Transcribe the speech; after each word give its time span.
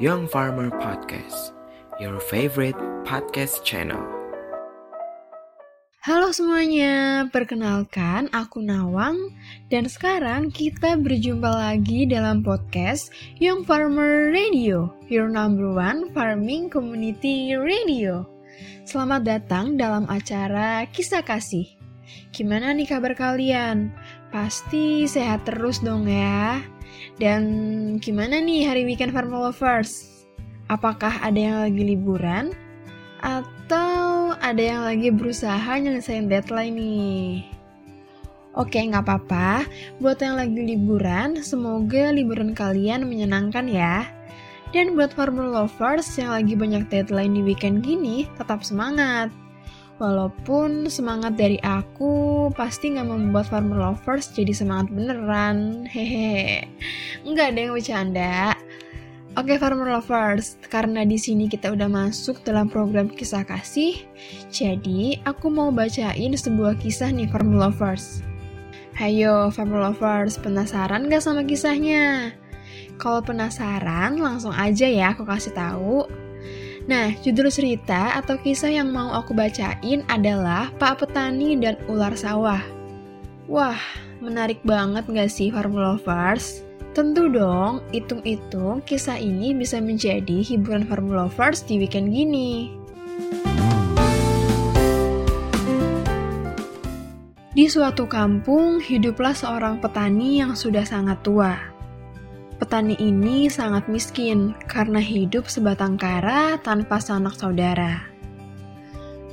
Young 0.00 0.24
Farmer 0.32 0.72
Podcast, 0.80 1.52
your 2.00 2.24
favorite 2.24 2.80
podcast 3.04 3.68
channel. 3.68 4.00
Halo 6.00 6.32
semuanya, 6.32 7.28
perkenalkan 7.28 8.32
aku 8.32 8.64
Nawang 8.64 9.20
dan 9.68 9.92
sekarang 9.92 10.48
kita 10.48 10.96
berjumpa 10.96 11.52
lagi 11.52 12.08
dalam 12.08 12.40
podcast 12.40 13.12
Young 13.44 13.68
Farmer 13.68 14.32
Radio, 14.32 14.88
your 15.12 15.28
number 15.28 15.68
one 15.68 16.08
farming 16.16 16.72
community 16.72 17.52
radio. 17.52 18.24
Selamat 18.88 19.28
datang 19.28 19.76
dalam 19.76 20.08
acara 20.08 20.88
Kisah 20.88 21.20
Kasih. 21.20 21.68
Gimana 22.32 22.72
nih 22.72 22.88
kabar 22.88 23.12
kalian? 23.12 23.92
Pasti 24.30 25.10
sehat 25.10 25.42
terus 25.42 25.82
dong 25.82 26.06
ya. 26.06 26.62
Dan 27.18 27.42
gimana 27.98 28.38
nih 28.38 28.62
hari 28.62 28.86
weekend 28.86 29.10
Farmer 29.10 29.50
Lovers? 29.50 30.22
Apakah 30.70 31.18
ada 31.18 31.34
yang 31.38 31.58
lagi 31.66 31.82
liburan? 31.82 32.54
Atau 33.20 34.32
ada 34.38 34.62
yang 34.62 34.86
lagi 34.86 35.10
berusaha 35.10 35.74
nyelesain 35.76 36.30
deadline 36.30 36.78
nih? 36.78 37.42
Oke, 38.54 38.78
nggak 38.78 39.06
apa-apa. 39.06 39.66
Buat 39.98 40.22
yang 40.22 40.38
lagi 40.38 40.62
liburan, 40.74 41.42
semoga 41.42 42.10
liburan 42.14 42.54
kalian 42.54 43.06
menyenangkan 43.06 43.66
ya. 43.66 44.06
Dan 44.70 44.94
buat 44.94 45.10
farmer 45.10 45.50
lovers 45.50 46.06
yang 46.14 46.30
lagi 46.30 46.54
banyak 46.54 46.86
deadline 46.86 47.34
di 47.34 47.42
weekend 47.42 47.82
gini, 47.82 48.30
tetap 48.38 48.62
semangat. 48.62 49.34
Walaupun 50.00 50.88
semangat 50.88 51.36
dari 51.36 51.60
aku 51.60 52.48
pasti 52.56 52.96
nggak 52.96 53.04
membuat 53.04 53.52
farmer 53.52 53.76
lovers 53.76 54.32
jadi 54.32 54.56
semangat 54.56 54.88
beneran, 54.88 55.84
hehe. 55.84 56.64
Nggak 57.28 57.52
ada 57.52 57.58
yang 57.60 57.72
bercanda. 57.76 58.36
Oke 59.36 59.60
farmer 59.60 59.92
lovers, 59.92 60.56
karena 60.72 61.04
di 61.04 61.20
sini 61.20 61.52
kita 61.52 61.70
udah 61.76 61.86
masuk 61.86 62.40
dalam 62.42 62.72
program 62.72 63.12
kisah 63.12 63.44
kasih, 63.44 63.94
jadi 64.48 65.20
aku 65.22 65.52
mau 65.52 65.68
bacain 65.68 66.32
sebuah 66.32 66.80
kisah 66.80 67.12
nih 67.12 67.28
farmer 67.28 67.68
lovers. 67.68 68.24
Hayo 68.96 69.52
farmer 69.52 69.84
lovers, 69.84 70.40
penasaran 70.40 71.12
gak 71.12 71.22
sama 71.22 71.44
kisahnya? 71.44 72.32
Kalau 72.96 73.20
penasaran, 73.20 74.16
langsung 74.16 74.56
aja 74.56 74.88
ya 74.88 75.12
aku 75.12 75.28
kasih 75.28 75.52
tahu. 75.52 76.08
Nah, 76.88 77.12
judul 77.20 77.52
cerita 77.52 78.16
atau 78.16 78.40
kisah 78.40 78.72
yang 78.72 78.88
mau 78.88 79.12
aku 79.12 79.36
bacain 79.36 80.00
adalah 80.08 80.72
Pak 80.80 81.04
Petani 81.04 81.58
dan 81.60 81.76
Ular 81.84 82.16
Sawah. 82.16 82.64
Wah, 83.50 83.80
menarik 84.24 84.62
banget 84.64 85.04
gak 85.10 85.28
sih 85.28 85.52
farm 85.52 85.76
lovers? 85.76 86.64
Tentu 86.90 87.30
dong, 87.30 87.84
hitung-hitung 87.94 88.82
kisah 88.82 89.20
ini 89.20 89.54
bisa 89.54 89.78
menjadi 89.78 90.42
hiburan 90.42 90.88
farm 90.88 91.12
lovers 91.12 91.62
di 91.62 91.78
weekend 91.78 92.10
gini. 92.10 92.74
Di 97.50 97.66
suatu 97.68 98.08
kampung, 98.10 98.80
hiduplah 98.82 99.36
seorang 99.36 99.78
petani 99.78 100.42
yang 100.42 100.56
sudah 100.56 100.82
sangat 100.82 101.22
tua. 101.22 101.69
Petani 102.60 102.92
ini 103.00 103.48
sangat 103.48 103.88
miskin 103.88 104.52
karena 104.68 105.00
hidup 105.00 105.48
sebatang 105.48 105.96
kara 105.96 106.60
tanpa 106.60 107.00
sanak 107.00 107.32
saudara. 107.32 108.04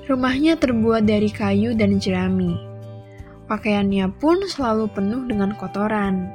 Rumahnya 0.08 0.56
terbuat 0.56 1.04
dari 1.04 1.28
kayu 1.28 1.76
dan 1.76 2.00
jerami. 2.00 2.56
Pakaiannya 3.52 4.08
pun 4.16 4.40
selalu 4.48 4.88
penuh 4.96 5.28
dengan 5.28 5.52
kotoran. 5.60 6.32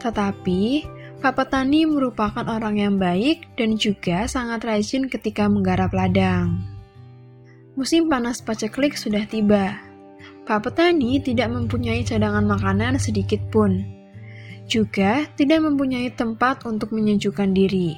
Tetapi, 0.00 0.88
Pak 1.20 1.36
Petani 1.36 1.84
merupakan 1.84 2.48
orang 2.48 2.80
yang 2.80 2.96
baik 2.96 3.52
dan 3.60 3.76
juga 3.76 4.24
sangat 4.24 4.64
rajin 4.64 5.12
ketika 5.12 5.44
menggarap 5.44 5.92
ladang. 5.92 6.56
Musim 7.76 8.08
panas 8.08 8.40
paceklik 8.40 8.96
sudah 8.96 9.28
tiba. 9.28 9.76
Pak 10.48 10.72
Petani 10.72 11.20
tidak 11.20 11.52
mempunyai 11.52 12.00
cadangan 12.00 12.48
makanan 12.48 12.96
sedikit 12.96 13.44
pun 13.52 14.01
juga 14.66 15.26
tidak 15.34 15.64
mempunyai 15.64 16.12
tempat 16.12 16.66
untuk 16.66 16.94
menyejukkan 16.94 17.50
diri. 17.50 17.94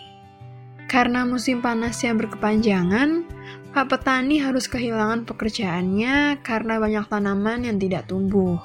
Karena 0.85 1.25
musim 1.25 1.65
panas 1.65 1.99
yang 2.05 2.21
berkepanjangan, 2.21 3.25
Pak 3.75 3.91
Petani 3.91 4.39
harus 4.39 4.71
kehilangan 4.71 5.27
pekerjaannya 5.27 6.39
karena 6.47 6.79
banyak 6.79 7.07
tanaman 7.11 7.67
yang 7.67 7.77
tidak 7.81 8.07
tumbuh. 8.07 8.61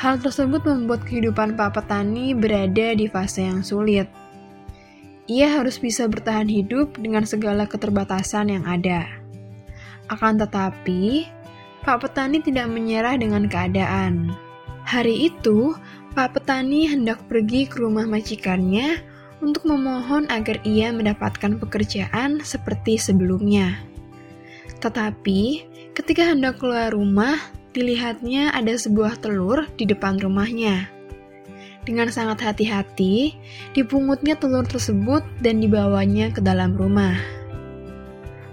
Hal 0.00 0.16
tersebut 0.18 0.64
membuat 0.64 1.04
kehidupan 1.04 1.54
Pak 1.54 1.76
Petani 1.76 2.32
berada 2.32 2.96
di 2.96 3.06
fase 3.06 3.44
yang 3.46 3.60
sulit. 3.60 4.08
Ia 5.30 5.60
harus 5.60 5.78
bisa 5.78 6.10
bertahan 6.10 6.50
hidup 6.50 6.98
dengan 6.98 7.22
segala 7.22 7.68
keterbatasan 7.68 8.50
yang 8.50 8.64
ada. 8.66 9.06
Akan 10.10 10.40
tetapi, 10.40 11.28
Pak 11.86 12.02
Petani 12.02 12.42
tidak 12.42 12.66
menyerah 12.66 13.14
dengan 13.14 13.46
keadaan. 13.46 14.34
Hari 14.82 15.30
itu, 15.30 15.78
Pak 16.10 16.34
petani 16.34 16.90
hendak 16.90 17.22
pergi 17.30 17.70
ke 17.70 17.78
rumah 17.78 18.02
majikannya 18.02 18.98
untuk 19.40 19.62
memohon 19.70 20.26
agar 20.26 20.58
ia 20.66 20.90
mendapatkan 20.90 21.56
pekerjaan 21.62 22.42
seperti 22.42 22.98
sebelumnya. 22.98 23.78
Tetapi, 24.82 25.40
ketika 25.94 26.34
hendak 26.34 26.58
keluar 26.58 26.90
rumah, 26.90 27.38
dilihatnya 27.70 28.50
ada 28.50 28.74
sebuah 28.74 29.22
telur 29.22 29.70
di 29.78 29.86
depan 29.86 30.18
rumahnya. 30.18 30.90
Dengan 31.86 32.12
sangat 32.12 32.44
hati-hati, 32.44 33.38
dipungutnya 33.72 34.36
telur 34.36 34.66
tersebut 34.66 35.24
dan 35.40 35.62
dibawanya 35.62 36.28
ke 36.34 36.42
dalam 36.42 36.76
rumah. 36.76 37.39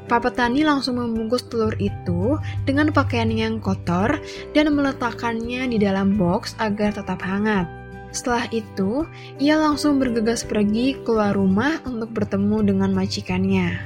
Pak 0.08 0.24
petani 0.24 0.64
langsung 0.64 1.04
membungkus 1.04 1.44
telur 1.52 1.76
itu 1.84 2.40
dengan 2.64 2.96
pakaian 2.96 3.28
yang 3.28 3.60
kotor 3.60 4.16
dan 4.56 4.72
meletakkannya 4.72 5.68
di 5.68 5.78
dalam 5.84 6.16
box 6.16 6.56
agar 6.64 6.96
tetap 6.96 7.20
hangat. 7.20 7.68
Setelah 8.16 8.48
itu, 8.56 9.04
ia 9.36 9.60
langsung 9.60 10.00
bergegas 10.00 10.48
pergi 10.48 10.96
keluar 11.04 11.36
rumah 11.36 11.84
untuk 11.84 12.16
bertemu 12.16 12.64
dengan 12.64 12.96
majikannya. 12.96 13.84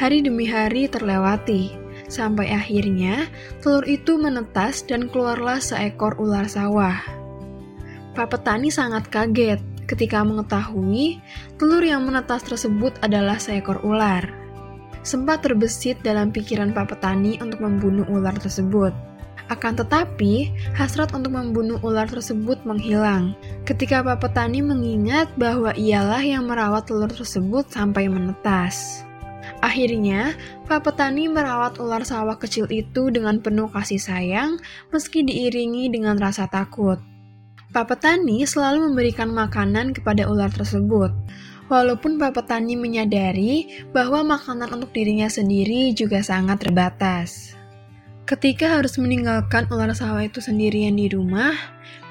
Hari 0.00 0.24
demi 0.24 0.48
hari 0.48 0.88
terlewati, 0.88 1.76
sampai 2.08 2.48
akhirnya 2.48 3.28
telur 3.60 3.84
itu 3.84 4.16
menetas 4.16 4.80
dan 4.88 5.12
keluarlah 5.12 5.60
seekor 5.60 6.16
ular 6.16 6.48
sawah. 6.48 6.96
Pak 8.16 8.32
petani 8.32 8.72
sangat 8.72 9.12
kaget 9.12 9.60
ketika 9.84 10.24
mengetahui 10.24 11.20
telur 11.60 11.84
yang 11.84 12.08
menetas 12.08 12.40
tersebut 12.48 12.96
adalah 13.04 13.36
seekor 13.36 13.84
ular 13.84 14.47
sempat 15.08 15.40
terbesit 15.40 15.96
dalam 16.04 16.28
pikiran 16.28 16.76
Pak 16.76 16.92
Petani 16.92 17.40
untuk 17.40 17.64
membunuh 17.64 18.04
ular 18.12 18.36
tersebut. 18.36 18.92
Akan 19.48 19.72
tetapi, 19.72 20.52
hasrat 20.76 21.16
untuk 21.16 21.32
membunuh 21.32 21.80
ular 21.80 22.04
tersebut 22.04 22.60
menghilang 22.68 23.32
ketika 23.64 24.04
Pak 24.04 24.28
Petani 24.28 24.60
mengingat 24.60 25.32
bahwa 25.40 25.72
ialah 25.72 26.20
yang 26.20 26.44
merawat 26.44 26.84
telur 26.84 27.08
tersebut 27.08 27.64
sampai 27.72 28.12
menetas. 28.12 29.08
Akhirnya, 29.64 30.36
Pak 30.68 30.84
Petani 30.84 31.32
merawat 31.32 31.80
ular 31.80 32.04
sawah 32.04 32.36
kecil 32.36 32.68
itu 32.68 33.08
dengan 33.08 33.40
penuh 33.40 33.72
kasih 33.72 33.96
sayang 33.96 34.60
meski 34.92 35.24
diiringi 35.24 35.88
dengan 35.88 36.20
rasa 36.20 36.44
takut. 36.44 37.00
Pak 37.72 37.88
Petani 37.88 38.44
selalu 38.44 38.92
memberikan 38.92 39.32
makanan 39.32 39.96
kepada 39.96 40.28
ular 40.28 40.52
tersebut, 40.52 41.08
Walaupun 41.68 42.16
Pak 42.16 42.32
Petani 42.32 42.80
menyadari 42.80 43.84
bahwa 43.92 44.24
makanan 44.24 44.72
untuk 44.72 44.92
dirinya 44.96 45.28
sendiri 45.28 45.92
juga 45.92 46.24
sangat 46.24 46.64
terbatas. 46.64 47.52
Ketika 48.24 48.80
harus 48.80 48.96
meninggalkan 48.96 49.68
ular 49.72 49.92
sawah 49.92 50.24
itu 50.24 50.40
sendirian 50.40 50.96
di 50.96 51.12
rumah, 51.12 51.52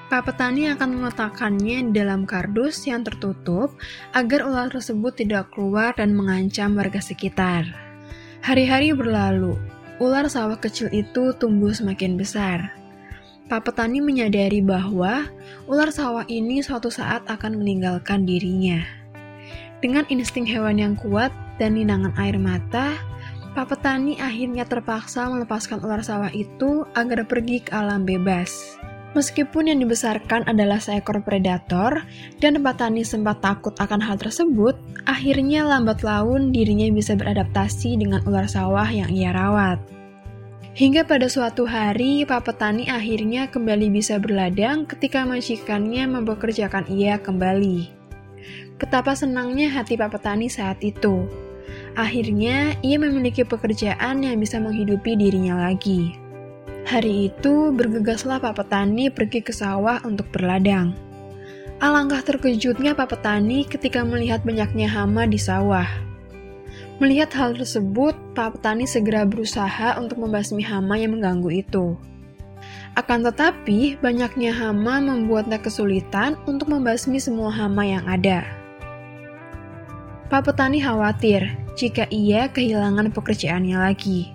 Pak 0.07 0.29
Petani 0.29 0.71
akan 0.71 1.01
meletakkannya 1.01 1.89
dalam 1.89 2.29
kardus 2.29 2.85
yang 2.85 3.01
tertutup 3.03 3.73
agar 4.13 4.45
ular 4.45 4.69
tersebut 4.69 5.13
tidak 5.13 5.49
keluar 5.53 5.93
dan 5.97 6.13
mengancam 6.13 6.77
warga 6.77 7.01
sekitar. 7.01 7.65
Hari-hari 8.45 8.93
berlalu, 8.93 9.57
ular 9.97 10.29
sawah 10.29 10.55
kecil 10.61 10.87
itu 10.93 11.33
tumbuh 11.35 11.73
semakin 11.73 12.15
besar. 12.15 12.77
Pak 13.49 13.67
Petani 13.67 13.99
menyadari 14.05 14.63
bahwa 14.63 15.27
ular 15.65 15.89
sawah 15.89 16.23
ini 16.29 16.63
suatu 16.63 16.87
saat 16.87 17.25
akan 17.27 17.59
meninggalkan 17.59 18.23
dirinya. 18.23 19.06
Dengan 19.77 20.09
insting 20.09 20.49
hewan 20.49 20.81
yang 20.81 20.97
kuat 20.97 21.29
dan 21.61 21.77
ninangan 21.77 22.17
air 22.17 22.41
mata, 22.41 22.97
Pak 23.53 23.73
Petani 23.73 24.17
akhirnya 24.17 24.65
terpaksa 24.65 25.29
melepaskan 25.29 25.81
ular 25.85 26.01
sawah 26.01 26.33
itu 26.33 26.85
agar 26.97 27.25
pergi 27.29 27.61
ke 27.61 27.73
alam 27.73 28.01
bebas. 28.01 28.77
Meskipun 29.17 29.69
yang 29.69 29.81
dibesarkan 29.81 30.45
adalah 30.45 30.77
seekor 30.77 31.25
predator, 31.25 32.05
dan 32.37 32.61
Pak 32.61 32.77
Petani 32.77 33.01
sempat 33.01 33.41
takut 33.41 33.73
akan 33.77 33.97
hal 33.97 34.17
tersebut, 34.21 34.77
akhirnya 35.09 35.65
lambat 35.65 36.05
laun 36.05 36.53
dirinya 36.53 36.85
bisa 36.93 37.17
beradaptasi 37.17 37.97
dengan 37.97 38.21
ular 38.29 38.45
sawah 38.45 38.85
yang 38.85 39.09
ia 39.09 39.33
rawat. 39.33 39.81
Hingga 40.77 41.09
pada 41.09 41.25
suatu 41.25 41.65
hari, 41.65 42.21
Pak 42.29 42.45
Petani 42.45 42.85
akhirnya 42.85 43.49
kembali 43.49 43.89
bisa 43.89 44.21
berladang 44.21 44.85
ketika 44.85 45.25
majikannya 45.25 46.05
mempekerjakan 46.05 46.85
ia 46.85 47.17
kembali. 47.17 47.96
Betapa 48.77 49.17
senangnya 49.17 49.73
hati 49.73 49.97
Pak 49.97 50.13
Petani 50.13 50.47
saat 50.47 50.77
itu. 50.85 51.25
Akhirnya, 51.97 52.77
ia 52.85 52.97
memiliki 53.01 53.41
pekerjaan 53.41 54.21
yang 54.21 54.37
bisa 54.37 54.61
menghidupi 54.61 55.17
dirinya 55.17 55.65
lagi. 55.65 56.13
Hari 56.87 57.33
itu, 57.33 57.73
bergegaslah 57.73 58.39
Pak 58.39 58.63
Petani 58.63 59.09
pergi 59.09 59.41
ke 59.41 59.51
sawah 59.51 59.99
untuk 60.05 60.29
berladang. 60.31 60.93
Alangkah 61.77 62.25
terkejutnya 62.25 62.97
Pak 62.97 63.17
Petani 63.17 63.65
ketika 63.65 64.01
melihat 64.01 64.41
banyaknya 64.41 64.89
hama 64.89 65.29
di 65.29 65.37
sawah. 65.37 65.85
Melihat 66.97 67.29
hal 67.37 67.53
tersebut, 67.53 68.17
Pak 68.33 68.57
Petani 68.57 68.89
segera 68.89 69.25
berusaha 69.29 69.97
untuk 70.01 70.17
membasmi 70.17 70.65
hama 70.65 70.97
yang 70.97 71.13
mengganggu 71.13 71.61
itu. 71.61 71.93
Akan 72.97 73.21
tetapi, 73.21 74.01
banyaknya 74.01 74.49
hama 74.57 74.97
membuatnya 74.97 75.61
kesulitan 75.61 76.33
untuk 76.49 76.73
membasmi 76.73 77.21
semua 77.21 77.53
hama 77.53 77.85
yang 77.85 78.01
ada. 78.09 78.41
Pak 80.33 80.49
Petani 80.49 80.81
khawatir 80.81 81.45
jika 81.77 82.09
ia 82.09 82.49
kehilangan 82.49 83.13
pekerjaannya 83.13 83.77
lagi. 83.77 84.33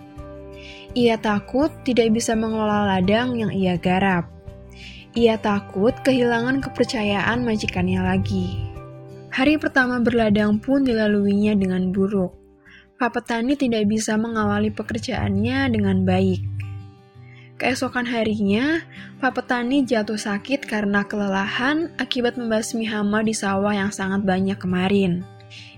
Ia 0.94 1.18
takut 1.18 1.74
tidak 1.82 2.14
bisa 2.14 2.38
mengelola 2.38 2.86
ladang 2.86 3.34
yang 3.34 3.50
ia 3.50 3.74
garap. 3.74 4.30
Ia 5.18 5.42
takut 5.42 5.92
kehilangan 6.06 6.62
kepercayaan 6.62 7.42
majikannya 7.42 7.98
lagi. 7.98 8.62
Hari 9.34 9.58
pertama 9.58 9.98
berladang 9.98 10.62
pun 10.62 10.86
dilaluinya 10.86 11.58
dengan 11.58 11.90
buruk. 11.90 12.30
Pak 12.94 13.10
petani 13.10 13.58
tidak 13.58 13.90
bisa 13.90 14.14
mengawali 14.14 14.70
pekerjaannya 14.70 15.74
dengan 15.74 16.06
baik. 16.06 16.51
Keesokan 17.62 18.10
harinya, 18.10 18.82
Pak 19.22 19.38
petani 19.38 19.86
jatuh 19.86 20.18
sakit 20.18 20.66
karena 20.66 21.06
kelelahan 21.06 21.94
akibat 21.94 22.34
membasmi 22.34 22.82
hama 22.90 23.22
di 23.22 23.30
sawah 23.30 23.70
yang 23.70 23.94
sangat 23.94 24.26
banyak 24.26 24.58
kemarin. 24.58 25.22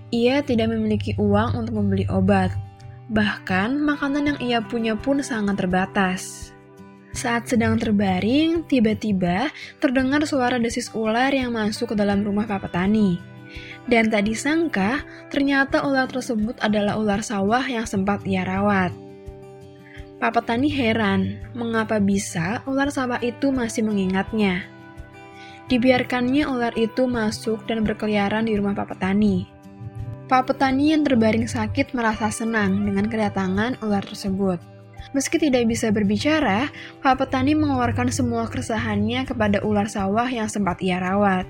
Ia 0.09 0.41
tidak 0.41 0.73
memiliki 0.73 1.13
uang 1.21 1.53
untuk 1.53 1.77
membeli 1.77 2.09
obat. 2.09 2.49
Bahkan, 3.13 3.77
makanan 3.85 4.33
yang 4.33 4.39
ia 4.41 4.59
punya 4.65 4.97
pun 4.97 5.21
sangat 5.21 5.61
terbatas. 5.61 6.49
Saat 7.13 7.53
sedang 7.53 7.77
terbaring, 7.77 8.65
tiba-tiba 8.65 9.53
terdengar 9.77 10.25
suara 10.25 10.57
desis 10.57 10.89
ular 10.97 11.29
yang 11.29 11.53
masuk 11.53 11.93
ke 11.93 11.95
dalam 12.01 12.25
rumah 12.25 12.49
Pak 12.49 12.65
Petani. 12.65 13.21
Dan 13.85 14.09
tak 14.09 14.25
disangka, 14.25 15.05
ternyata 15.29 15.85
ular 15.85 16.09
tersebut 16.09 16.57
adalah 16.65 16.97
ular 16.97 17.21
sawah 17.21 17.61
yang 17.61 17.85
sempat 17.85 18.25
ia 18.25 18.41
rawat. 18.41 19.04
Pak 20.25 20.41
Petani 20.41 20.73
heran, 20.73 21.37
mengapa 21.53 22.01
bisa 22.01 22.65
ular 22.65 22.89
sawah 22.89 23.21
itu 23.21 23.53
masih 23.53 23.85
mengingatnya. 23.85 24.65
Dibiarkannya 25.69 26.49
ular 26.49 26.73
itu 26.73 27.05
masuk 27.05 27.61
dan 27.69 27.85
berkeliaran 27.85 28.49
di 28.49 28.57
rumah 28.57 28.73
Pak 28.73 28.97
Petani. 28.97 29.45
Pak 30.25 30.49
Petani 30.49 30.97
yang 30.97 31.05
terbaring 31.05 31.45
sakit 31.45 31.93
merasa 31.93 32.33
senang 32.33 32.89
dengan 32.89 33.05
kedatangan 33.05 33.77
ular 33.85 34.01
tersebut. 34.01 34.57
Meski 35.13 35.37
tidak 35.37 35.69
bisa 35.69 35.93
berbicara, 35.93 36.73
Pak 37.05 37.21
Petani 37.21 37.53
mengeluarkan 37.53 38.09
semua 38.09 38.49
keresahannya 38.49 39.29
kepada 39.29 39.61
ular 39.61 39.85
sawah 39.85 40.25
yang 40.25 40.49
sempat 40.49 40.81
ia 40.81 40.97
rawat. 40.97 41.45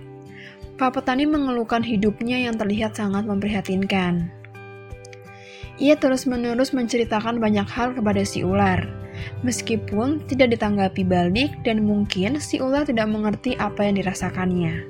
Pak 0.75 1.00
Petani 1.00 1.24
mengeluhkan 1.24 1.80
hidupnya 1.80 2.44
yang 2.44 2.60
terlihat 2.60 3.00
sangat 3.00 3.24
memprihatinkan. 3.24 4.34
Ia 5.75 6.00
terus-menerus 6.00 6.72
menceritakan 6.72 7.44
banyak 7.44 7.68
hal 7.68 7.92
kepada 7.92 8.24
si 8.24 8.48
ular, 8.48 8.88
meskipun 9.44 10.24
tidak 10.31 10.56
ditanggapi 10.56 11.04
balik 11.04 11.51
dan 11.68 11.83
mungkin 11.83 12.39
si 12.39 12.63
ular 12.63 12.88
tidak 12.88 13.12
mengerti 13.12 13.60
apa 13.60 13.83
yang 13.83 14.00
dirasakannya. 14.00 14.88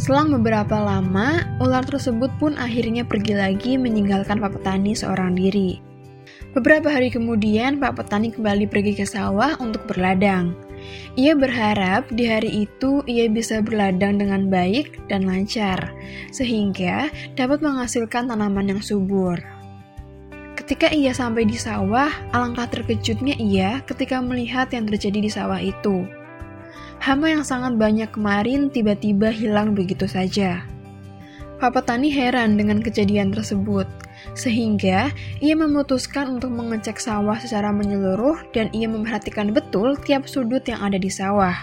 Selang 0.00 0.32
beberapa 0.34 0.80
lama, 0.80 1.44
ular 1.62 1.84
tersebut 1.86 2.32
pun 2.40 2.56
akhirnya 2.58 3.06
pergi 3.06 3.36
lagi 3.36 3.72
meninggalkan 3.78 4.40
Pak 4.42 4.58
Petani 4.58 4.96
seorang 4.96 5.36
diri. 5.36 5.78
Beberapa 6.50 6.90
hari 6.90 7.14
kemudian, 7.14 7.78
Pak 7.78 8.02
Petani 8.02 8.34
kembali 8.34 8.66
pergi 8.66 8.98
ke 8.98 9.06
sawah 9.06 9.54
untuk 9.62 9.86
berladang. 9.86 10.58
Ia 11.14 11.36
berharap 11.36 12.08
di 12.10 12.26
hari 12.26 12.66
itu 12.66 13.04
ia 13.06 13.28
bisa 13.30 13.62
berladang 13.62 14.18
dengan 14.18 14.48
baik 14.48 14.98
dan 15.06 15.28
lancar, 15.28 15.92
sehingga 16.34 17.12
dapat 17.38 17.62
menghasilkan 17.62 18.32
tanaman 18.32 18.74
yang 18.74 18.82
subur. 18.82 19.38
Ketika 20.70 20.94
ia 20.94 21.10
sampai 21.10 21.50
di 21.50 21.58
sawah, 21.58 22.14
alangkah 22.30 22.70
terkejutnya 22.70 23.34
ia 23.42 23.82
ketika 23.90 24.22
melihat 24.22 24.70
yang 24.70 24.86
terjadi 24.86 25.18
di 25.18 25.26
sawah 25.26 25.58
itu. 25.58 26.06
Hama 27.02 27.26
yang 27.26 27.42
sangat 27.42 27.74
banyak 27.74 28.06
kemarin 28.14 28.70
tiba-tiba 28.70 29.34
hilang 29.34 29.74
begitu 29.74 30.06
saja. 30.06 30.62
Pak 31.58 31.74
Petani 31.74 32.14
heran 32.14 32.54
dengan 32.54 32.78
kejadian 32.86 33.34
tersebut 33.34 33.90
sehingga 34.38 35.10
ia 35.42 35.58
memutuskan 35.58 36.38
untuk 36.38 36.54
mengecek 36.54 37.02
sawah 37.02 37.42
secara 37.42 37.74
menyeluruh 37.74 38.38
dan 38.54 38.70
ia 38.70 38.86
memperhatikan 38.86 39.50
betul 39.50 39.98
tiap 39.98 40.30
sudut 40.30 40.62
yang 40.70 40.86
ada 40.86 41.02
di 41.02 41.10
sawah. 41.10 41.58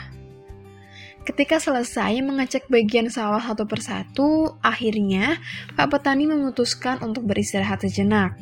Ketika 1.24 1.64
selesai 1.64 2.12
mengecek 2.20 2.68
bagian 2.68 3.08
sawah 3.08 3.40
satu 3.40 3.64
persatu, 3.64 4.60
akhirnya 4.60 5.40
Pak 5.80 5.96
Petani 5.96 6.28
memutuskan 6.28 7.00
untuk 7.00 7.24
beristirahat 7.24 7.88
sejenak. 7.88 8.36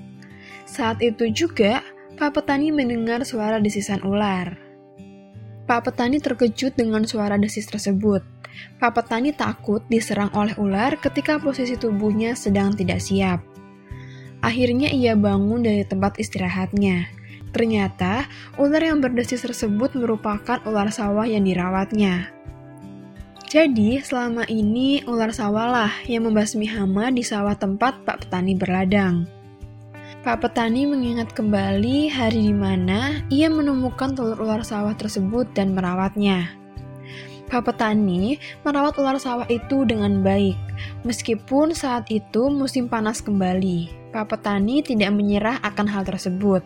Saat 0.65 0.99
itu 1.05 1.29
juga, 1.29 1.85
Pak 2.17 2.41
Petani 2.41 2.73
mendengar 2.73 3.21
suara 3.21 3.61
desisan 3.61 4.01
ular. 4.01 4.57
Pak 5.65 5.89
Petani 5.89 6.17
terkejut 6.17 6.73
dengan 6.73 7.05
suara 7.05 7.37
desis 7.37 7.69
tersebut. 7.69 8.21
Pak 8.81 8.91
Petani 8.97 9.33
takut 9.33 9.85
diserang 9.89 10.33
oleh 10.33 10.57
ular 10.57 10.97
ketika 10.97 11.37
posisi 11.37 11.77
tubuhnya 11.77 12.33
sedang 12.33 12.73
tidak 12.73 13.01
siap. 13.01 13.41
Akhirnya 14.45 14.93
ia 14.93 15.17
bangun 15.17 15.65
dari 15.65 15.81
tempat 15.85 16.21
istirahatnya. 16.21 17.09
Ternyata, 17.49 18.29
ular 18.61 18.83
yang 18.83 19.01
berdesis 19.01 19.41
tersebut 19.41 19.95
merupakan 19.97 20.61
ular 20.69 20.91
sawah 20.91 21.25
yang 21.25 21.47
dirawatnya. 21.47 22.29
Jadi, 23.49 24.03
selama 24.03 24.43
ini 24.51 25.01
ular 25.07 25.31
sawahlah 25.31 26.03
yang 26.05 26.27
membasmi 26.27 26.67
hama 26.67 27.09
di 27.09 27.23
sawah 27.23 27.55
tempat 27.55 28.03
Pak 28.03 28.27
Petani 28.27 28.53
berladang. 28.53 29.34
Pak 30.25 30.41
Petani 30.41 30.89
mengingat 30.89 31.37
kembali 31.37 32.09
hari 32.09 32.49
di 32.49 32.55
mana 32.57 33.21
ia 33.29 33.45
menemukan 33.45 34.17
telur 34.17 34.41
ular 34.41 34.65
sawah 34.65 34.97
tersebut 34.97 35.45
dan 35.53 35.77
merawatnya. 35.77 36.49
Pak 37.45 37.69
Petani 37.69 38.41
merawat 38.65 38.97
ular 38.97 39.21
sawah 39.21 39.45
itu 39.53 39.85
dengan 39.85 40.25
baik, 40.25 40.57
meskipun 41.05 41.77
saat 41.77 42.09
itu 42.09 42.49
musim 42.49 42.89
panas 42.89 43.21
kembali. 43.21 44.09
Pak 44.09 44.33
Petani 44.33 44.81
tidak 44.81 45.13
menyerah 45.13 45.61
akan 45.61 45.85
hal 45.85 46.01
tersebut. 46.01 46.65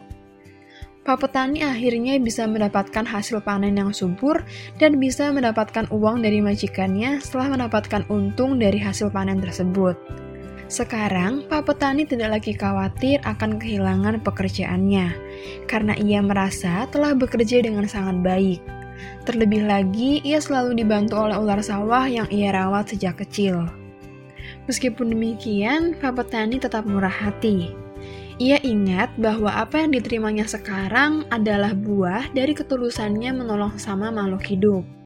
Pak 1.03 1.19
Petani 1.19 1.59
akhirnya 1.59 2.15
bisa 2.15 2.47
mendapatkan 2.47 3.03
hasil 3.03 3.43
panen 3.43 3.75
yang 3.75 3.91
subur 3.91 4.39
dan 4.79 5.03
bisa 5.03 5.35
mendapatkan 5.35 5.83
uang 5.91 6.23
dari 6.23 6.39
majikannya 6.39 7.19
setelah 7.19 7.59
mendapatkan 7.59 8.07
untung 8.07 8.55
dari 8.55 8.79
hasil 8.79 9.11
panen 9.11 9.43
tersebut. 9.43 10.28
Sekarang, 10.69 11.49
Pak 11.49 11.65
Petani 11.65 12.05
tidak 12.05 12.37
lagi 12.37 12.53
khawatir 12.53 13.17
akan 13.25 13.57
kehilangan 13.57 14.21
pekerjaannya, 14.21 15.17
karena 15.65 15.97
ia 15.97 16.21
merasa 16.21 16.85
telah 16.93 17.17
bekerja 17.17 17.65
dengan 17.65 17.89
sangat 17.89 18.21
baik. 18.21 18.61
Terlebih 19.25 19.65
lagi, 19.65 20.21
ia 20.21 20.37
selalu 20.37 20.77
dibantu 20.77 21.17
oleh 21.17 21.41
ular 21.41 21.57
sawah 21.65 22.05
yang 22.05 22.29
ia 22.29 22.53
rawat 22.53 22.93
sejak 22.93 23.17
kecil. 23.17 23.65
Meskipun 24.69 25.09
demikian, 25.09 25.97
Pak 25.97 26.21
Petani 26.21 26.61
tetap 26.61 26.85
murah 26.85 27.09
hati. 27.09 27.73
Ia 28.37 28.61
ingat 28.61 29.17
bahwa 29.17 29.49
apa 29.49 29.81
yang 29.81 29.89
diterimanya 29.89 30.45
sekarang 30.45 31.25
adalah 31.33 31.73
buah 31.73 32.29
dari 32.29 32.53
ketulusannya 32.53 33.33
menolong 33.33 33.81
sama 33.81 34.13
makhluk 34.13 34.45
hidup. 34.45 34.98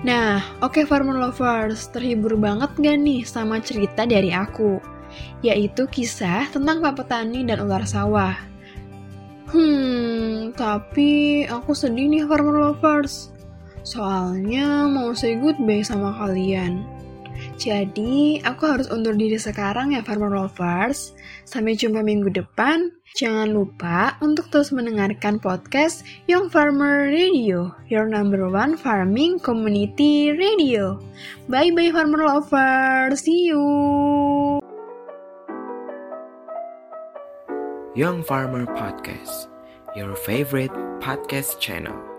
Nah, 0.00 0.40
oke 0.64 0.80
okay, 0.80 0.84
farmer 0.88 1.12
lovers, 1.12 1.92
terhibur 1.92 2.32
banget 2.40 2.72
gak 2.80 2.96
nih 3.04 3.20
sama 3.28 3.60
cerita 3.60 4.08
dari 4.08 4.32
aku? 4.32 4.80
Yaitu 5.44 5.84
kisah 5.92 6.48
tentang 6.48 6.80
Pak 6.80 7.04
Petani 7.04 7.44
dan 7.44 7.60
ular 7.60 7.84
sawah. 7.84 8.32
Hmm, 9.52 10.56
tapi 10.56 11.44
aku 11.44 11.76
sedih 11.76 12.08
nih 12.08 12.24
farmer 12.24 12.72
lovers. 12.72 13.28
Soalnya 13.84 14.88
mau 14.88 15.12
say 15.12 15.36
goodbye 15.36 15.84
sama 15.84 16.16
kalian. 16.16 16.80
Jadi, 17.60 18.40
aku 18.40 18.64
harus 18.64 18.88
undur 18.88 19.12
diri 19.12 19.36
sekarang 19.36 19.92
ya 19.92 20.00
Farmer 20.00 20.32
Lovers. 20.32 21.12
Sampai 21.44 21.76
jumpa 21.76 22.00
minggu 22.00 22.32
depan. 22.32 22.88
Jangan 23.20 23.52
lupa 23.52 24.16
untuk 24.24 24.48
terus 24.48 24.72
mendengarkan 24.72 25.36
podcast 25.36 26.00
Young 26.24 26.48
Farmer 26.48 27.12
Radio, 27.12 27.68
your 27.92 28.08
number 28.08 28.48
one 28.48 28.80
farming 28.80 29.36
community 29.36 30.32
radio. 30.32 30.96
Bye-bye 31.52 31.92
Farmer 31.92 32.24
Lovers. 32.24 33.28
See 33.28 33.52
you. 33.52 33.60
Young 37.92 38.24
Farmer 38.24 38.64
Podcast, 38.72 39.52
your 39.92 40.16
favorite 40.16 40.72
podcast 41.04 41.60
channel. 41.60 42.09